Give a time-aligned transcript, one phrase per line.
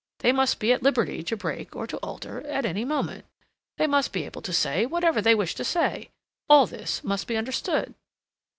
[0.21, 3.23] They must be at liberty to break or to alter at any moment.
[3.77, 6.09] They must be able to say whatever they wish to say.
[6.49, 7.93] All this must be understood."